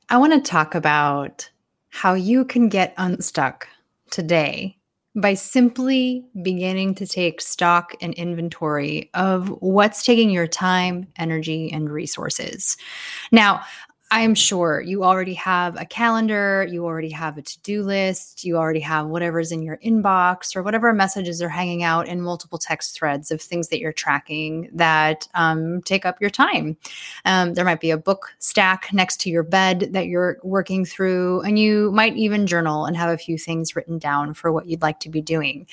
I 0.09 0.17
want 0.17 0.33
to 0.33 0.41
talk 0.41 0.73
about 0.73 1.51
how 1.89 2.15
you 2.15 2.45
can 2.45 2.67
get 2.67 2.95
unstuck 2.97 3.67
today 4.09 4.80
by 5.15 5.33
simply 5.33 6.25
beginning 6.41 6.95
to 6.95 7.05
take 7.05 7.41
stock 7.41 7.93
and 8.01 8.13
inventory 8.13 9.09
of 9.13 9.49
what's 9.61 10.03
taking 10.03 10.29
your 10.29 10.47
time, 10.47 11.07
energy, 11.17 11.71
and 11.71 11.89
resources. 11.89 12.77
Now, 13.31 13.61
I'm 14.13 14.35
sure 14.35 14.81
you 14.81 15.05
already 15.05 15.35
have 15.35 15.79
a 15.79 15.85
calendar, 15.85 16.67
you 16.69 16.83
already 16.83 17.11
have 17.11 17.37
a 17.37 17.41
to 17.41 17.59
do 17.61 17.81
list, 17.81 18.43
you 18.43 18.57
already 18.57 18.81
have 18.81 19.07
whatever's 19.07 19.53
in 19.53 19.63
your 19.63 19.77
inbox 19.77 20.53
or 20.53 20.63
whatever 20.63 20.91
messages 20.91 21.41
are 21.41 21.47
hanging 21.47 21.81
out 21.83 22.09
in 22.09 22.21
multiple 22.21 22.57
text 22.57 22.93
threads 22.93 23.31
of 23.31 23.41
things 23.41 23.69
that 23.69 23.79
you're 23.79 23.93
tracking 23.93 24.69
that 24.73 25.29
um, 25.33 25.81
take 25.83 26.05
up 26.05 26.19
your 26.19 26.29
time. 26.29 26.75
Um, 27.23 27.53
there 27.53 27.63
might 27.63 27.79
be 27.79 27.91
a 27.91 27.97
book 27.97 28.33
stack 28.39 28.89
next 28.91 29.21
to 29.21 29.29
your 29.29 29.43
bed 29.43 29.91
that 29.93 30.07
you're 30.07 30.39
working 30.43 30.83
through, 30.83 31.39
and 31.43 31.57
you 31.57 31.89
might 31.93 32.17
even 32.17 32.47
journal 32.47 32.85
and 32.85 32.97
have 32.97 33.11
a 33.11 33.17
few 33.17 33.37
things 33.37 33.77
written 33.77 33.97
down 33.97 34.33
for 34.33 34.51
what 34.51 34.65
you'd 34.65 34.81
like 34.81 34.99
to 34.99 35.09
be 35.09 35.21
doing. 35.21 35.67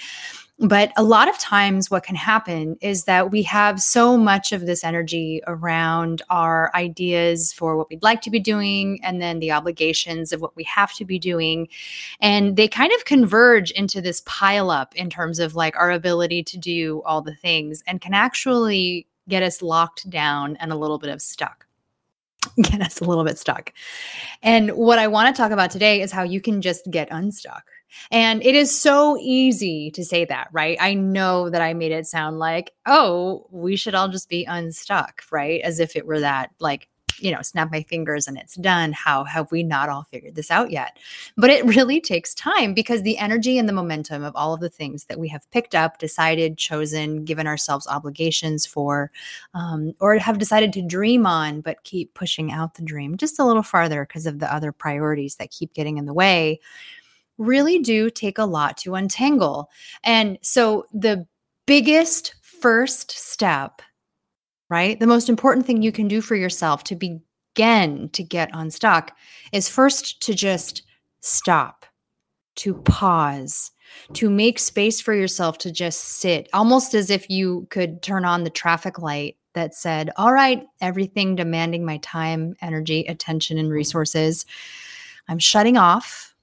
But 0.61 0.93
a 0.97 1.05
lot 1.05 1.29
of 1.29 1.39
times, 1.39 1.89
what 1.89 2.03
can 2.03 2.17
happen 2.17 2.77
is 2.81 3.05
that 3.05 3.31
we 3.31 3.43
have 3.45 3.81
so 3.81 4.17
much 4.17 4.53
of 4.53 4.67
this 4.67 4.83
energy 4.83 5.41
around 5.47 6.21
our 6.31 6.73
ideas 6.75 7.53
for 7.53 7.77
what 7.77 7.89
we'd 7.89 8.03
like 8.03 8.23
to 8.23 8.31
be 8.31 8.41
doing 8.41 8.99
and 9.05 9.23
then 9.23 9.39
the 9.39 9.53
obligations 9.53 10.33
of 10.33 10.41
what 10.41 10.57
we 10.57 10.65
have 10.65 10.93
to 10.95 11.05
be 11.05 11.17
doing. 11.17 11.69
And 12.21 12.57
they 12.57 12.67
kind 12.67 12.93
of 12.93 13.05
converge 13.05 13.71
into 13.71 14.01
this 14.01 14.23
pile 14.27 14.71
up 14.71 14.97
in 14.97 15.11
terms 15.11 15.39
of 15.39 15.55
like 15.55 15.77
our 15.77 15.93
ability 15.93 16.43
to 16.45 16.59
do 16.59 17.03
all 17.05 17.23
the 17.23 17.37
things 17.37 17.85
and 17.87 18.01
can 18.01 18.13
actually 18.13 19.07
get 19.29 19.45
us 19.45 19.63
locked 19.63 20.11
down 20.11 20.57
and 20.57 20.73
a 20.73 20.77
little 20.77 20.99
bit 20.99 21.11
of 21.11 21.23
stuck 21.23 21.69
get 22.63 22.81
us 22.81 23.01
a 23.01 23.05
little 23.05 23.25
bit 23.25 23.39
stuck. 23.39 23.73
And 24.43 24.71
what 24.71 24.99
I 24.99 25.07
want 25.07 25.35
to 25.35 25.41
talk 25.41 25.53
about 25.53 25.71
today 25.71 26.01
is 26.01 26.13
how 26.13 26.23
you 26.23 26.41
can 26.41 26.63
just 26.63 26.91
get 26.91 27.09
unstuck 27.11 27.65
and 28.11 28.45
it 28.45 28.55
is 28.55 28.77
so 28.77 29.17
easy 29.21 29.91
to 29.93 30.05
say 30.05 30.25
that, 30.27 30.49
right? 30.53 30.79
I 30.81 30.95
know 30.95 31.51
that 31.51 31.63
I 31.63 31.75
made 31.75 31.93
it 31.93 32.07
sound 32.07 32.39
like, 32.39 32.73
oh, 32.87 33.47
we 33.51 33.77
should 33.77 33.95
all 33.95 34.09
just 34.09 34.29
be 34.29 34.45
unstuck, 34.45 35.23
right? 35.31 35.61
As 35.63 35.81
if 35.81 35.97
it 35.97 36.07
were 36.07 36.21
that, 36.21 36.51
like, 36.61 36.89
you 37.21 37.33
know, 37.33 37.43
snap 37.43 37.71
my 37.71 37.83
fingers 37.83 38.27
and 38.29 38.39
it's 38.39 38.55
done. 38.55 38.93
How 38.93 39.25
have 39.25 39.51
we 39.51 39.63
not 39.63 39.89
all 39.89 40.05
figured 40.05 40.35
this 40.35 40.51
out 40.51 40.71
yet? 40.71 40.99
But 41.37 41.51
it 41.51 41.65
really 41.65 42.01
takes 42.01 42.35
time 42.35 42.75
because 42.75 43.03
the 43.03 43.19
energy 43.19 43.59
and 43.59 43.69
the 43.69 43.73
momentum 43.73 44.23
of 44.23 44.37
all 44.37 44.55
of 44.55 44.61
the 44.61 44.69
things 44.69 45.05
that 45.07 45.19
we 45.19 45.29
have 45.29 45.51
picked 45.51 45.75
up, 45.75 45.99
decided, 45.99 46.59
chosen, 46.59 47.25
given 47.25 47.47
ourselves 47.47 47.87
obligations 47.89 48.67
for, 48.67 49.11
um, 49.55 49.95
or 50.01 50.17
have 50.19 50.39
decided 50.39 50.73
to 50.75 50.83
dream 50.83 51.27
on, 51.27 51.61
but 51.61 51.83
keep 51.85 52.15
pushing 52.15 52.53
out 52.53 52.75
the 52.75 52.83
dream 52.83 53.17
just 53.17 53.39
a 53.39 53.45
little 53.45 53.63
farther 53.63 54.05
because 54.05 54.27
of 54.27 54.39
the 54.39 54.53
other 54.53 54.73
priorities 54.73 55.37
that 55.37 55.51
keep 55.51 55.73
getting 55.75 55.99
in 55.99 56.07
the 56.07 56.15
way 56.15 56.61
really 57.39 57.79
do 57.79 58.11
take 58.11 58.39
a 58.39 58.45
lot 58.45 58.77
to 58.79 58.95
untangle. 58.95 59.71
And 60.05 60.39
so 60.43 60.87
the 60.93 61.27
biggest 61.67 62.35
first 62.43 63.13
step, 63.13 63.81
right? 64.69 64.99
The 64.99 65.07
most 65.07 65.29
important 65.29 65.67
thing 65.67 65.83
you 65.83 65.93
can 65.93 66.09
do 66.09 66.21
for 66.21 66.35
yourself 66.35 66.85
to 66.85 66.97
begin 66.97 68.11
to 68.11 68.23
get 68.23 68.51
unstuck 68.53 69.17
is 69.53 69.69
first 69.69 70.21
to 70.23 70.35
just 70.35 70.83
stop, 71.21 71.87
to 72.57 72.75
pause, 72.75 73.71
to 74.15 74.29
make 74.29 74.59
space 74.59 75.01
for 75.01 75.15
yourself 75.15 75.59
to 75.59 75.73
just 75.73 76.01
sit, 76.01 76.49
almost 76.53 76.95
as 76.95 77.11
if 77.11 77.31
you 77.31 77.67
could 77.71 78.03
turn 78.03 78.25
on 78.25 78.45
the 78.45 78.51
traffic 78.51 78.99
light 78.99 79.37
that 79.55 79.75
said, 79.75 80.11
All 80.17 80.33
right, 80.33 80.67
everything 80.81 81.35
demanding 81.35 81.85
my 81.85 81.99
time, 81.99 82.55
energy, 82.61 83.05
attention, 83.09 83.59
and 83.59 83.71
resources, 83.71 84.45
I'm 85.29 85.39
shutting 85.39 85.77
off 85.77 86.35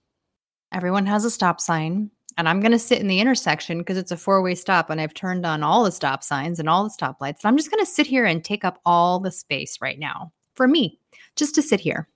Everyone 0.75 1.06
has 1.06 1.24
a 1.24 1.31
stop 1.31 1.62
sign. 1.62 2.12
And 2.38 2.50
I'm 2.50 2.59
going 2.59 2.74
to 2.74 2.80
sit 2.80 3.00
in 3.00 3.08
the 3.08 3.22
intersection 3.22 3.78
because 3.78 3.97
it's 3.97 4.12
a 4.12 4.18
four 4.18 4.41
way 4.41 4.56
stop 4.56 4.90
and 4.90 5.00
I've 5.00 5.13
turned 5.13 5.46
on 5.46 5.63
all 5.63 5.86
the 5.86 5.91
stop 5.91 6.22
signs 6.22 6.59
and 6.59 6.68
all 6.68 6.84
the 6.84 6.90
stoplights. 6.90 7.40
And 7.41 7.46
I'm 7.46 7.56
just 7.56 7.72
going 7.72 7.84
to 7.84 7.90
sit 7.90 8.06
here 8.06 8.25
and 8.25 8.44
take 8.44 8.66
up 8.66 8.81
all 8.85 9.22
the 9.22 9.31
space 9.31 9.80
right 9.80 9.97
now 9.97 10.34
for 10.53 10.68
me, 10.68 11.00
just 11.38 11.56
to 11.56 11.62
sit 11.62 11.80
here. 11.80 12.09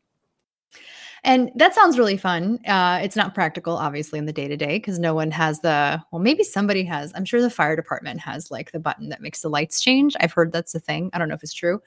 And 1.23 1.51
that 1.55 1.73
sounds 1.73 1.97
really 1.97 2.17
fun. 2.17 2.59
Uh, 2.65 2.99
it's 3.01 3.15
not 3.15 3.33
practical, 3.33 3.77
obviously, 3.77 4.19
in 4.19 4.25
the 4.25 4.33
day 4.33 4.47
to 4.47 4.57
day 4.57 4.77
because 4.77 4.99
no 4.99 5.13
one 5.13 5.31
has 5.31 5.61
the, 5.61 6.01
well, 6.11 6.21
maybe 6.21 6.43
somebody 6.43 6.83
has. 6.83 7.11
I'm 7.15 7.25
sure 7.25 7.41
the 7.41 7.49
fire 7.49 7.75
department 7.77 8.19
has 8.19 8.51
like 8.51 8.71
the 8.71 8.79
button 8.79 9.09
that 9.09 9.21
makes 9.21 9.41
the 9.41 9.49
lights 9.49 9.81
change. 9.81 10.15
I've 10.19 10.33
heard 10.33 10.51
that's 10.51 10.75
a 10.75 10.79
thing. 10.79 11.09
I 11.13 11.17
don't 11.17 11.27
know 11.27 11.35
if 11.35 11.43
it's 11.43 11.53
true. 11.53 11.81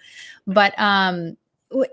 But 0.47 0.75
um, 0.78 1.37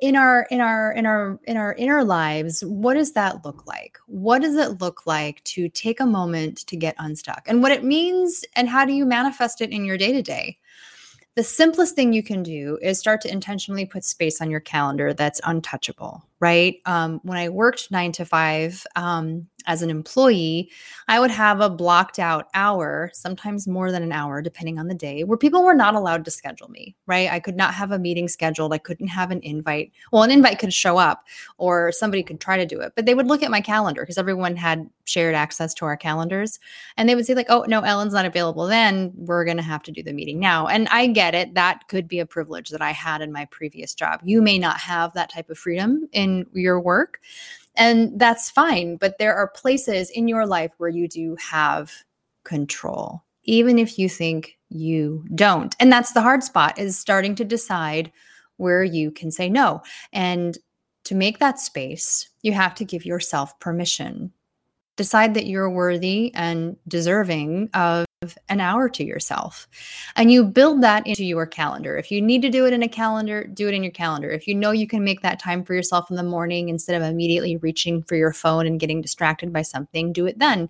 in 0.02 0.16
our 0.16 0.48
in 0.52 0.62
our 0.62 0.92
in 0.92 1.06
our 1.06 1.40
in 1.46 1.58
our 1.58 1.74
inner 1.74 2.04
lives 2.04 2.64
what 2.66 2.96
does 2.96 3.14
that 3.14 3.46
look 3.46 3.66
like? 3.66 3.98
What 4.08 4.42
does 4.42 4.56
it 4.56 4.82
look 4.82 5.06
like 5.06 5.44
to 5.46 5.70
take 5.70 6.00
a 6.00 6.06
moment 6.06 6.66
to 6.68 6.76
get 6.76 6.96
unstuck? 7.00 7.44
And 7.48 7.62
what 7.62 7.72
it 7.72 7.84
means 7.84 8.44
and 8.56 8.70
how 8.70 8.86
do 8.86 8.94
you 8.94 9.06
manifest 9.06 9.62
it 9.62 9.72
in 9.72 9.86
your 9.86 9.98
day 9.98 10.12
to 10.12 10.22
day 10.22 10.58
the 11.36 11.44
simplest 11.44 11.96
thing 11.96 12.12
you 12.12 12.22
can 12.24 12.44
do 12.44 12.78
is 12.82 13.00
start 13.00 13.22
to 13.22 13.32
intentionally 13.32 13.86
put 13.86 14.04
space 14.04 14.42
on 14.42 14.52
your 14.52 14.60
calendar 14.60 15.14
that's 15.14 15.40
untouchable 15.46 16.26
right 16.40 16.78
um, 16.86 17.20
when 17.24 17.38
i 17.38 17.50
worked 17.50 17.92
nine 17.92 18.12
to 18.12 18.26
five 18.26 18.86
um, 18.96 19.48
as 19.68 19.82
an 19.82 19.90
employee, 19.90 20.72
I 21.08 21.20
would 21.20 21.32
have 21.32 21.62
a 21.62 21.70
blocked 21.70 22.20
out 22.20 22.48
hour, 22.54 23.12
sometimes 23.14 23.68
more 23.68 23.92
than 23.92 24.04
an 24.04 24.12
hour, 24.12 24.42
depending 24.42 24.80
on 24.80 24.88
the 24.88 24.96
day, 24.96 25.24
where 25.24 25.38
people 25.38 25.64
were 25.64 25.76
not 25.76 25.96
allowed 25.96 26.26
to 26.26 26.32
schedule 26.32 26.70
me, 26.70 26.96
right? 27.06 27.30
I 27.32 27.40
could 27.40 27.56
not 27.56 27.74
have 27.74 27.92
a 27.92 28.00
meeting 28.00 28.28
scheduled. 28.28 28.74
I 28.74 28.78
couldn't 28.78 29.08
have 29.08 29.32
an 29.32 29.42
invite. 29.44 29.92
Well, 30.12 30.24
an 30.24 30.32
invite 30.32 30.60
could 30.60 30.74
show 30.74 30.98
up 30.98 31.26
or 31.58 31.92
somebody 31.92 32.24
could 32.24 32.40
try 32.40 32.58
to 32.58 32.66
do 32.66 32.80
it, 32.80 32.94
but 32.96 33.06
they 33.06 33.16
would 33.16 33.28
look 33.28 33.44
at 33.44 33.52
my 33.52 33.62
calendar 33.62 34.02
because 34.02 34.18
everyone 34.18 34.56
had 34.56 34.90
shared 35.06 35.36
access 35.36 35.74
to 35.76 35.86
our 35.86 35.98
calendars. 35.98 36.60
And 36.98 37.08
they 37.08 37.16
would 37.16 37.26
say, 37.26 37.36
like, 37.36 37.50
oh, 37.50 37.66
no, 37.68 37.82
Ellen's 37.82 38.14
not 38.14 38.26
available 38.26 38.66
then. 38.68 39.12
We're 39.16 39.46
going 39.46 39.58
to 39.58 39.64
have 39.64 39.84
to 39.84 39.92
do 39.92 40.04
the 40.04 40.14
meeting 40.14 40.40
now. 40.40 40.68
And 40.68 40.88
I 40.90 41.08
get 41.08 41.36
it. 41.36 41.56
That 41.56 41.88
could 41.88 42.08
be 42.08 42.20
a 42.20 42.26
privilege 42.26 42.70
that 42.70 42.82
I 42.82 42.92
had 42.92 43.22
in 43.22 43.32
my 43.32 43.46
previous 43.46 43.94
job. 43.94 44.22
You 44.24 44.42
may 44.42 44.58
not 44.58 44.80
have 44.80 45.14
that 45.14 45.32
type 45.32 45.50
of 45.50 45.58
freedom 45.58 46.08
in 46.12 46.29
your 46.54 46.80
work. 46.80 47.20
And 47.76 48.20
that's 48.20 48.50
fine. 48.50 48.98
But 48.98 49.18
there 49.20 49.36
are 49.36 49.48
places 49.48 50.10
in 50.10 50.28
your 50.28 50.46
life 50.46 50.72
where 50.78 50.90
you 50.90 51.08
do 51.08 51.38
have 51.52 51.94
control. 52.44 53.24
even 53.50 53.80
if 53.80 53.98
you 53.98 54.08
think 54.08 54.58
you 54.70 55.26
don't. 55.34 55.76
And 55.80 55.92
that's 55.92 56.12
the 56.14 56.22
hard 56.22 56.44
spot 56.44 56.78
is 56.78 57.00
starting 57.00 57.34
to 57.36 57.44
decide 57.44 58.12
where 58.58 58.84
you 58.84 59.10
can 59.10 59.32
say 59.32 59.50
no. 59.50 59.82
And 60.14 60.58
to 61.06 61.16
make 61.16 61.40
that 61.40 61.60
space, 61.60 62.30
you 62.44 62.54
have 62.54 62.76
to 62.76 62.86
give 62.86 63.06
yourself 63.06 63.60
permission. 63.60 64.32
Decide 64.98 65.34
that 65.34 65.48
you're 65.48 65.70
worthy 65.70 66.32
and 66.36 66.78
deserving 66.88 67.70
of 67.74 68.06
an 68.50 68.60
hour 68.60 68.90
to 68.90 69.02
yourself. 69.02 69.66
And 70.18 70.30
you 70.30 70.44
build 70.44 70.84
that 70.84 71.08
into 71.08 71.24
your 71.24 71.46
calendar. 71.46 71.96
If 71.96 72.12
you 72.12 72.22
need 72.22 72.42
to 72.42 72.50
do 72.50 72.66
it 72.66 72.74
in 72.74 72.84
a 72.84 72.88
calendar, 72.90 73.46
do 73.46 73.70
it 73.70 73.74
in 73.74 73.82
your 73.82 73.94
calendar. 73.94 74.30
If 74.30 74.46
you 74.46 74.56
know 74.56 74.72
you 74.72 74.88
can 74.88 75.06
make 75.06 75.22
that 75.22 75.40
time 75.40 75.64
for 75.64 75.74
yourself 75.74 76.10
in 76.10 76.18
the 76.18 76.24
morning 76.24 76.68
instead 76.68 77.02
of 77.02 77.08
immediately 77.08 77.56
reaching 77.56 78.04
for 78.04 78.18
your 78.18 78.34
phone 78.34 78.68
and 78.68 78.78
getting 78.78 79.02
distracted 79.02 79.54
by 79.54 79.62
something, 79.62 80.12
do 80.12 80.26
it 80.26 80.38
then. 80.38 80.68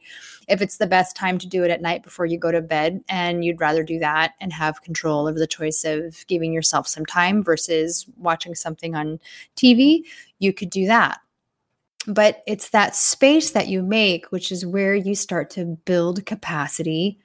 If 0.47 0.61
it's 0.61 0.77
the 0.77 0.85
best 0.85 1.15
time 1.15 1.39
to 1.39 1.47
do 1.47 1.63
it 1.63 1.71
at 1.71 1.81
night 1.81 2.03
before 2.03 2.27
you 2.27 2.37
go 2.37 2.51
to 2.51 2.61
bed 2.61 3.03
and 3.09 3.43
you'd 3.43 3.59
rather 3.59 3.83
do 3.83 3.97
that 3.97 4.33
and 4.39 4.53
have 4.53 4.83
control 4.83 5.27
over 5.27 5.39
the 5.39 5.47
choice 5.47 5.83
of 5.83 6.23
giving 6.27 6.53
yourself 6.53 6.87
some 6.87 7.05
time 7.07 7.43
versus 7.43 8.05
watching 8.15 8.53
something 8.53 8.93
on 8.93 9.19
TV, 9.55 10.03
you 10.37 10.53
could 10.53 10.69
do 10.69 10.85
that 10.85 11.19
but 12.07 12.43
it's 12.47 12.69
that 12.69 12.95
space 12.95 13.51
that 13.51 13.67
you 13.67 13.83
make, 13.83 14.31
which 14.31 14.51
is 14.51 14.65
where 14.65 14.95
you 14.95 15.13
start 15.13 15.49
to 15.51 15.77
build 15.85 16.25
capacity 16.25 17.19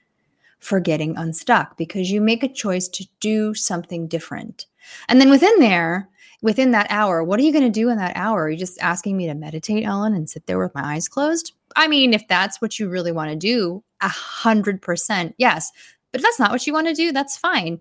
for 0.65 0.81
getting 0.81 1.17
unstuck 1.17 1.77
because 1.77 2.11
you 2.11 2.21
make 2.21 2.43
a 2.43 2.49
choice 2.49 2.89
to 2.89 3.07
do 3.21 3.53
something 3.53 4.09
different. 4.09 4.67
And 5.09 5.21
then 5.21 5.29
within 5.29 5.59
there, 5.61 6.09
within 6.41 6.71
that 6.71 6.87
hour, 6.89 7.23
what 7.23 7.39
are 7.39 7.43
you 7.43 7.53
going 7.53 7.65
to 7.65 7.71
do 7.71 7.91
in 7.91 7.99
that 7.99 8.17
hour? 8.17 8.45
Are 8.45 8.51
you 8.51 8.57
just 8.57 8.81
asking 8.81 9.17
me 9.17 9.27
to 9.27 9.35
meditate, 9.35 9.85
Ellen, 9.85 10.15
and 10.15 10.29
sit 10.29 10.47
there 10.47 10.59
with 10.59 10.75
my 10.75 10.95
eyes 10.95 11.07
closed? 11.07 11.53
I 11.77 11.87
mean, 11.87 12.15
if 12.15 12.27
that's 12.29 12.63
what 12.63 12.79
you 12.79 12.89
really 12.89 13.13
want 13.13 13.31
to 13.31 13.37
do, 13.37 13.85
a 14.01 14.09
hundred 14.09 14.81
percent, 14.81 15.35
yes. 15.37 15.71
But 16.11 16.21
if 16.21 16.23
that's 16.23 16.39
not 16.39 16.51
what 16.51 16.67
you 16.67 16.73
want 16.73 16.87
to 16.89 16.95
do, 16.95 17.13
that's 17.13 17.37
fine. 17.37 17.79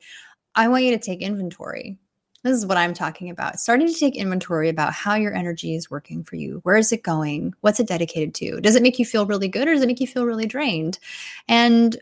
I 0.56 0.68
want 0.68 0.84
you 0.84 0.92
to 0.92 1.00
take 1.00 1.22
inventory. 1.22 1.98
This 2.44 2.58
is 2.58 2.66
what 2.66 2.78
I'm 2.78 2.94
talking 2.94 3.30
about. 3.30 3.62
Starting 3.62 3.88
to 3.88 3.94
take 3.94 4.18
inventory 4.18 4.68
about 4.68 4.92
how 4.92 5.16
your 5.16 5.34
energy 5.34 5.76
is 5.76 5.90
working 5.90 6.26
for 6.26 6.36
you. 6.36 6.60
Where 6.64 6.76
is 6.76 6.92
it 6.92 7.02
going? 7.02 7.54
What's 7.62 7.80
it 7.80 7.88
dedicated 7.88 8.36
to? 8.36 8.60
Does 8.60 8.76
it 8.76 8.84
make 8.84 9.00
you 9.00 9.06
feel 9.06 9.26
really 9.26 9.48
good 9.48 9.70
or 9.70 9.74
does 9.74 9.84
it 9.84 9.88
make 9.88 10.02
you 10.02 10.08
feel 10.08 10.26
really 10.26 10.46
drained? 10.46 11.00
And 11.48 11.96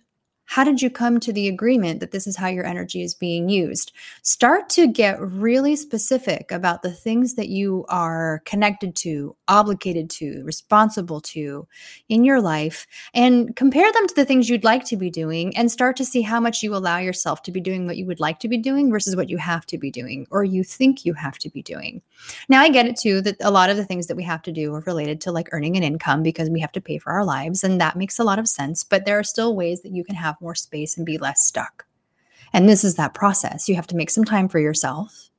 how 0.51 0.65
did 0.65 0.81
you 0.81 0.89
come 0.89 1.17
to 1.17 1.31
the 1.31 1.47
agreement 1.47 2.01
that 2.01 2.11
this 2.11 2.27
is 2.27 2.35
how 2.35 2.49
your 2.49 2.65
energy 2.65 3.01
is 3.01 3.15
being 3.15 3.47
used? 3.47 3.93
Start 4.21 4.67
to 4.71 4.85
get 4.85 5.17
really 5.21 5.77
specific 5.77 6.51
about 6.51 6.81
the 6.81 6.91
things 6.91 7.35
that 7.35 7.47
you 7.47 7.85
are 7.87 8.41
connected 8.43 8.93
to, 8.97 9.33
obligated 9.47 10.09
to, 10.09 10.43
responsible 10.43 11.21
to 11.21 11.65
in 12.09 12.25
your 12.25 12.41
life, 12.41 12.85
and 13.13 13.55
compare 13.55 13.89
them 13.93 14.05
to 14.07 14.13
the 14.13 14.25
things 14.25 14.49
you'd 14.49 14.65
like 14.65 14.83
to 14.83 14.97
be 14.97 15.09
doing 15.09 15.55
and 15.55 15.71
start 15.71 15.95
to 15.95 16.03
see 16.03 16.21
how 16.21 16.41
much 16.41 16.61
you 16.61 16.75
allow 16.75 16.97
yourself 16.97 17.41
to 17.43 17.51
be 17.53 17.61
doing 17.61 17.85
what 17.85 17.95
you 17.95 18.05
would 18.05 18.19
like 18.19 18.41
to 18.41 18.49
be 18.49 18.57
doing 18.57 18.91
versus 18.91 19.15
what 19.15 19.29
you 19.29 19.37
have 19.37 19.65
to 19.67 19.77
be 19.77 19.89
doing 19.89 20.27
or 20.31 20.43
you 20.43 20.65
think 20.65 21.05
you 21.05 21.13
have 21.13 21.37
to 21.37 21.49
be 21.49 21.63
doing. 21.63 22.01
Now, 22.49 22.59
I 22.59 22.67
get 22.67 22.87
it 22.87 22.99
too 22.99 23.21
that 23.21 23.37
a 23.39 23.51
lot 23.51 23.69
of 23.69 23.77
the 23.77 23.85
things 23.85 24.07
that 24.07 24.17
we 24.17 24.23
have 24.23 24.41
to 24.41 24.51
do 24.51 24.73
are 24.73 24.83
related 24.85 25.21
to 25.21 25.31
like 25.31 25.47
earning 25.53 25.77
an 25.77 25.83
income 25.83 26.23
because 26.23 26.49
we 26.49 26.59
have 26.59 26.73
to 26.73 26.81
pay 26.81 26.97
for 26.97 27.13
our 27.13 27.23
lives, 27.23 27.63
and 27.63 27.79
that 27.79 27.95
makes 27.95 28.19
a 28.19 28.25
lot 28.25 28.37
of 28.37 28.49
sense, 28.49 28.83
but 28.83 29.05
there 29.05 29.17
are 29.17 29.23
still 29.23 29.55
ways 29.55 29.79
that 29.83 29.93
you 29.93 30.03
can 30.03 30.15
have 30.15 30.40
more 30.41 30.55
space 30.55 30.97
and 30.97 31.05
be 31.05 31.17
less 31.17 31.45
stuck. 31.45 31.85
And 32.53 32.67
this 32.67 32.83
is 32.83 32.95
that 32.95 33.13
process. 33.13 33.69
You 33.69 33.75
have 33.75 33.87
to 33.87 33.95
make 33.95 34.09
some 34.09 34.25
time 34.25 34.49
for 34.49 34.59
yourself 34.59 35.29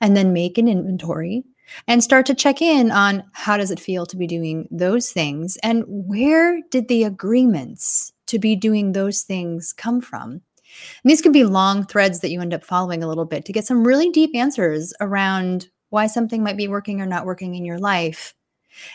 and 0.00 0.16
then 0.16 0.32
make 0.32 0.58
an 0.58 0.68
inventory 0.68 1.44
and 1.88 2.02
start 2.02 2.26
to 2.26 2.34
check 2.34 2.62
in 2.62 2.90
on 2.90 3.24
how 3.32 3.56
does 3.56 3.70
it 3.70 3.80
feel 3.80 4.06
to 4.06 4.16
be 4.16 4.26
doing 4.26 4.68
those 4.70 5.10
things 5.10 5.58
and 5.62 5.84
where 5.86 6.60
did 6.70 6.88
the 6.88 7.04
agreements 7.04 8.12
to 8.26 8.38
be 8.38 8.56
doing 8.56 8.92
those 8.92 9.22
things 9.22 9.72
come 9.72 10.00
from? 10.00 10.30
And 10.32 11.10
these 11.10 11.22
can 11.22 11.32
be 11.32 11.44
long 11.44 11.84
threads 11.84 12.20
that 12.20 12.30
you 12.30 12.40
end 12.40 12.54
up 12.54 12.64
following 12.64 13.02
a 13.02 13.08
little 13.08 13.24
bit 13.24 13.44
to 13.46 13.52
get 13.52 13.66
some 13.66 13.86
really 13.86 14.10
deep 14.10 14.34
answers 14.34 14.92
around 15.00 15.68
why 15.90 16.06
something 16.06 16.42
might 16.42 16.56
be 16.56 16.68
working 16.68 17.00
or 17.00 17.06
not 17.06 17.26
working 17.26 17.54
in 17.54 17.64
your 17.64 17.78
life 17.78 18.34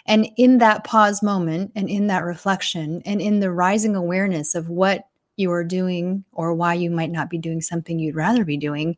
and 0.06 0.28
in 0.38 0.60
that 0.60 0.84
pause 0.84 1.24
moment 1.24 1.72
and 1.76 1.90
in 1.90 2.08
that 2.08 2.24
reflection 2.24 3.02
and 3.06 3.22
in 3.22 3.40
the 3.40 3.52
rising 3.52 3.96
awareness 3.96 4.54
of 4.54 4.70
what 4.70 5.08
you 5.38 5.52
are 5.52 5.64
doing 5.64 6.24
or 6.32 6.54
why 6.54 6.74
you 6.74 6.90
might 6.90 7.12
not 7.12 7.30
be 7.30 7.38
doing 7.38 7.62
something 7.62 8.00
you'd 8.00 8.16
rather 8.16 8.46
be 8.46 8.58
doing, 8.58 8.98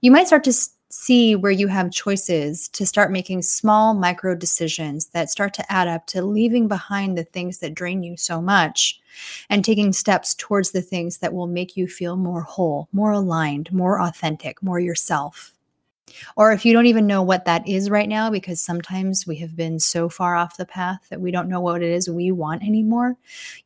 you 0.00 0.10
might 0.10 0.26
start 0.26 0.44
to 0.44 0.52
see 0.90 1.34
where 1.34 1.52
you 1.52 1.68
have 1.68 1.90
choices 1.90 2.68
to 2.68 2.84
start 2.84 3.10
making 3.10 3.40
small 3.40 3.94
micro 3.94 4.34
decisions 4.34 5.06
that 5.06 5.30
start 5.30 5.54
to 5.54 5.72
add 5.72 5.88
up 5.88 6.06
to 6.06 6.22
leaving 6.22 6.68
behind 6.68 7.16
the 7.16 7.24
things 7.24 7.58
that 7.58 7.74
drain 7.74 8.02
you 8.02 8.16
so 8.16 8.42
much 8.42 9.00
and 9.48 9.64
taking 9.64 9.92
steps 9.92 10.34
towards 10.34 10.70
the 10.72 10.82
things 10.82 11.18
that 11.18 11.32
will 11.32 11.46
make 11.46 11.76
you 11.76 11.86
feel 11.86 12.16
more 12.16 12.42
whole, 12.42 12.88
more 12.92 13.12
aligned, 13.12 13.72
more 13.72 14.00
authentic, 14.00 14.62
more 14.62 14.80
yourself. 14.80 15.54
Or 16.36 16.52
if 16.52 16.64
you 16.64 16.72
don't 16.72 16.86
even 16.86 17.06
know 17.06 17.22
what 17.22 17.44
that 17.44 17.66
is 17.68 17.90
right 17.90 18.08
now, 18.08 18.30
because 18.30 18.60
sometimes 18.60 19.26
we 19.26 19.36
have 19.36 19.56
been 19.56 19.78
so 19.78 20.08
far 20.08 20.36
off 20.36 20.56
the 20.56 20.66
path 20.66 21.06
that 21.10 21.20
we 21.20 21.30
don't 21.30 21.48
know 21.48 21.60
what 21.60 21.82
it 21.82 21.90
is 21.90 22.08
we 22.08 22.30
want 22.30 22.62
anymore, 22.62 23.16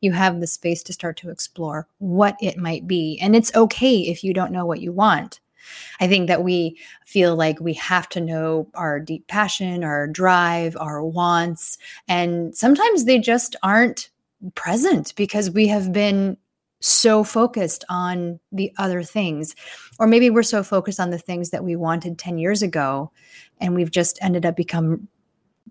you 0.01 0.11
have 0.11 0.39
the 0.39 0.47
space 0.47 0.83
to 0.83 0.93
start 0.93 1.17
to 1.17 1.29
explore 1.29 1.87
what 1.99 2.35
it 2.41 2.57
might 2.57 2.87
be. 2.87 3.19
And 3.21 3.35
it's 3.35 3.55
okay 3.55 3.99
if 3.99 4.23
you 4.23 4.33
don't 4.33 4.51
know 4.51 4.65
what 4.65 4.81
you 4.81 4.91
want. 4.91 5.39
I 5.99 6.07
think 6.07 6.27
that 6.27 6.43
we 6.43 6.77
feel 7.05 7.35
like 7.35 7.59
we 7.59 7.73
have 7.73 8.07
to 8.09 8.21
know 8.21 8.69
our 8.73 8.99
deep 8.99 9.27
passion, 9.27 9.83
our 9.83 10.07
drive, 10.07 10.77
our 10.79 11.03
wants. 11.03 11.77
And 12.07 12.55
sometimes 12.55 13.05
they 13.05 13.19
just 13.19 13.55
aren't 13.63 14.09
present 14.55 15.13
because 15.15 15.51
we 15.51 15.67
have 15.67 15.91
been 15.91 16.37
so 16.79 17.23
focused 17.23 17.83
on 17.89 18.39
the 18.51 18.71
other 18.77 19.03
things. 19.03 19.55
Or 19.99 20.07
maybe 20.07 20.29
we're 20.29 20.43
so 20.43 20.63
focused 20.63 20.99
on 20.99 21.09
the 21.09 21.17
things 21.17 21.49
that 21.49 21.63
we 21.63 21.75
wanted 21.75 22.17
10 22.17 22.37
years 22.37 22.61
ago 22.61 23.11
and 23.59 23.75
we've 23.75 23.91
just 23.91 24.19
ended 24.21 24.45
up 24.45 24.55
become 24.55 25.07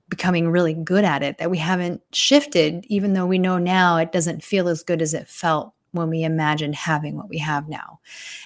becoming 0.08 0.48
really 0.48 0.74
good 0.74 1.04
at 1.04 1.24
it 1.24 1.38
that 1.38 1.50
we 1.50 1.58
haven't 1.58 2.00
shifted 2.12 2.86
even 2.88 3.12
though 3.12 3.26
we 3.26 3.38
know 3.38 3.58
now 3.58 3.96
it 3.96 4.12
doesn't 4.12 4.44
feel 4.44 4.68
as 4.68 4.84
good 4.84 5.02
as 5.02 5.12
it 5.12 5.26
felt 5.26 5.74
when 5.96 6.08
we 6.08 6.22
imagined 6.22 6.74
having 6.74 7.16
what 7.16 7.28
we 7.28 7.38
have 7.38 7.68
now. 7.68 7.98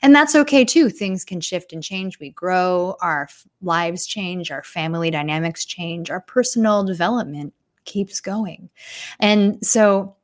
And 0.02 0.14
that's 0.14 0.34
okay 0.34 0.64
too. 0.64 0.88
Things 0.88 1.24
can 1.24 1.40
shift 1.40 1.72
and 1.72 1.82
change. 1.82 2.18
We 2.18 2.30
grow, 2.30 2.96
our 3.02 3.28
lives 3.60 4.06
change, 4.06 4.50
our 4.50 4.62
family 4.62 5.10
dynamics 5.10 5.64
change, 5.64 6.10
our 6.10 6.20
personal 6.20 6.84
development 6.84 7.52
keeps 7.84 8.20
going. 8.20 8.70
And 9.18 9.64
so 9.66 10.16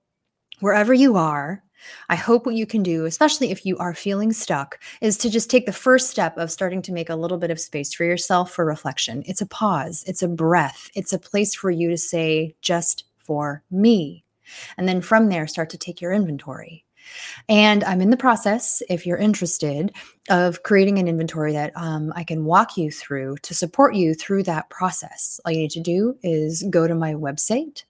wherever 0.60 0.94
you 0.94 1.16
are, 1.16 1.62
I 2.08 2.17
hope 2.17 2.46
what 2.46 2.55
you 2.55 2.67
can 2.67 2.82
do, 2.82 3.05
especially 3.05 3.50
if 3.50 3.64
you 3.67 3.76
are 3.78 3.94
feeling 3.94 4.32
stuck, 4.32 4.81
is 5.00 5.19
to 5.19 5.31
just 5.31 5.50
take 5.50 5.67
the 5.67 5.73
first 5.73 6.11
step 6.11 6.37
of 6.37 6.50
starting 6.50 6.82
to 6.82 6.93
make 6.93 7.11
a 7.11 7.17
little 7.17 7.38
bit 7.38 7.50
of 7.50 7.61
space 7.61 7.94
for 7.94 8.05
yourself 8.05 8.53
for 8.53 8.65
reflection. 8.65 9.22
It's 9.27 9.41
a 9.41 9.46
pause, 9.46 10.05
it's 10.06 10.22
a 10.22 10.29
breath, 10.29 10.91
it's 10.94 11.12
a 11.12 11.19
place 11.19 11.55
for 11.55 11.70
you 11.70 11.89
to 11.91 11.98
say, 11.98 12.55
just 12.60 13.05
for 13.19 13.62
me. 13.70 14.24
And 14.77 14.89
then 14.89 15.00
from 15.00 15.29
there, 15.29 15.46
start 15.46 15.70
to 15.70 15.79
take 15.79 16.00
your 16.00 16.12
inventory. 16.12 16.84
And 17.48 17.84
I'm 17.84 18.00
in 18.00 18.10
the 18.10 18.17
process, 18.17 18.82
if 18.89 19.06
you're 19.06 19.17
interested, 19.17 19.94
of 20.29 20.62
creating 20.65 20.98
an 20.98 21.08
inventory 21.08 21.53
that 21.53 21.72
um, 21.77 22.12
I 22.17 22.24
can 22.24 22.44
walk 22.44 22.77
you 22.77 22.91
through 22.91 23.36
to 23.43 23.55
support 23.55 23.94
you 23.94 24.15
through 24.15 24.43
that 24.44 24.70
process. 24.70 25.41
All 25.44 25.53
you 25.53 25.60
need 25.60 25.70
to 25.72 25.81
do 25.81 26.17
is 26.22 26.65
go 26.69 26.89
to 26.89 26.94
my 26.94 27.15
website. 27.15 27.84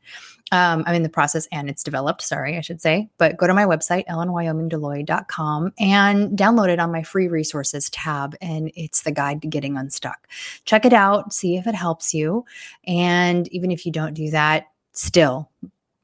Um, 0.53 0.85
I'm 0.87 0.95
in 0.95 1.03
the 1.03 1.09
process 1.09 1.49
and 1.51 1.69
it's 1.69 1.83
developed, 1.83 2.23
sorry, 2.23 2.57
I 2.57 2.61
should 2.61 2.81
say, 2.81 3.09
but 3.19 3.37
go 3.37 3.49
to 3.49 3.55
my 3.55 3.65
website, 3.65 4.07
ellenwyomingdeloy.com, 4.07 5.73
and 5.81 6.39
download 6.39 6.69
it 6.69 6.79
on 6.79 6.93
my 6.93 7.03
free 7.03 7.27
resources 7.27 7.91
tab. 7.91 8.37
And 8.41 8.71
it's 8.77 9.03
the 9.03 9.11
guide 9.11 9.43
to 9.43 9.49
getting 9.49 9.77
unstuck. 9.77 10.29
Check 10.65 10.85
it 10.85 10.93
out, 10.93 11.33
see 11.33 11.57
if 11.57 11.67
it 11.67 11.75
helps 11.75 12.15
you. 12.15 12.45
And 12.87 13.49
even 13.49 13.73
if 13.73 13.85
you 13.85 13.91
don't 13.91 14.15
do 14.15 14.31
that, 14.31 14.69
still 14.93 15.51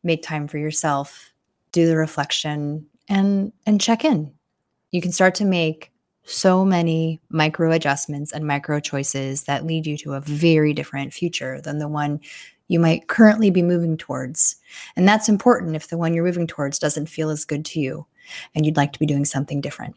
make 0.03 0.23
time 0.23 0.49
for 0.49 0.59
yourself, 0.59 1.33
do 1.71 1.87
the 1.87 1.97
reflection, 1.97 2.87
and 3.09 3.53
and 3.67 3.81
check 3.81 4.05
in. 4.05 4.33
You 4.91 5.01
can 5.01 5.13
start 5.13 5.35
to 5.37 5.45
make 5.45 5.93
so 6.25 6.65
many 6.65 7.21
micro 7.31 7.73
adjustments 7.73 8.33
and 8.33 8.47
micro 8.47 8.79
choices 8.79 9.45
that 9.45 9.67
lead 9.67 9.87
you 9.87 9.97
to 9.99 10.15
a 10.15 10.21
very 10.21 10.73
different 10.73 11.13
future 11.13 11.61
than 11.61 11.79
the 11.79 11.89
one 11.89 12.21
you 12.73 12.81
might 12.81 13.07
currently 13.07 13.51
be 13.51 13.63
moving 13.63 13.99
towards. 13.99 14.57
And 14.97 15.07
that's 15.07 15.29
important 15.29 15.77
if 15.77 15.89
the 15.89 15.99
one 15.99 16.15
you're 16.15 16.25
moving 16.25 16.47
towards 16.47 16.79
doesn't 16.79 17.07
feel 17.07 17.29
as 17.29 17.45
good 17.45 17.67
to 17.67 17.81
you 17.81 18.07
and 18.55 18.65
you'd 18.65 18.79
like 18.79 18.95
to 18.95 18.99
be 18.99 19.05
doing 19.05 19.27
something 19.27 19.61
different. 19.61 19.95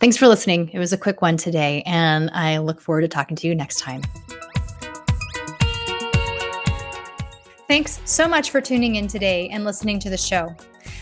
Thanks 0.00 0.16
for 0.16 0.26
listening. 0.26 0.68
It 0.70 0.80
was 0.80 0.92
a 0.92 0.98
quick 0.98 1.22
one 1.22 1.36
today, 1.36 1.82
and 1.86 2.28
I 2.32 2.58
look 2.58 2.80
forward 2.80 3.02
to 3.02 3.08
talking 3.08 3.36
to 3.36 3.46
you 3.46 3.54
next 3.54 3.78
time. 3.78 4.02
Thanks 7.68 8.00
so 8.04 8.26
much 8.26 8.50
for 8.50 8.60
tuning 8.60 8.96
in 8.96 9.06
today 9.06 9.48
and 9.50 9.64
listening 9.64 10.00
to 10.00 10.10
the 10.10 10.16
show. 10.16 10.54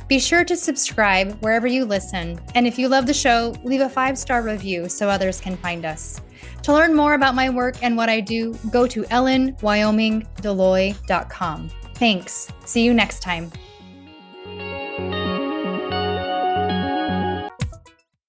Be 0.07 0.19
sure 0.19 0.45
to 0.45 0.57
subscribe 0.57 1.40
wherever 1.43 1.66
you 1.66 1.87
listen. 1.87 2.38
And 2.54 2.66
if 2.66 2.78
you 2.78 2.88
love 2.88 3.07
the 3.07 3.14
show, 3.14 3.54
leave 3.64 3.81
a 3.81 3.88
five 3.88 4.19
star 4.19 4.43
review 4.43 4.88
so 4.90 5.09
others 5.09 5.40
can 5.40 5.57
find 5.57 5.87
us. 5.87 6.21
To 6.64 6.73
learn 6.73 6.94
more 6.94 7.12
about 7.12 7.35
my 7.35 7.50
work 7.50 7.76
and 7.83 7.94
what 7.94 8.09
I 8.09 8.21
do, 8.21 8.54
go 8.71 8.87
to 8.87 9.02
ellenwyomingdeloy.com. 9.02 11.71
Thanks. 11.94 12.49
See 12.64 12.83
you 12.83 12.94
next 12.94 13.21
time. 13.21 13.52